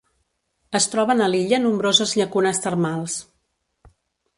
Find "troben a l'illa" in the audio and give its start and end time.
0.93-1.61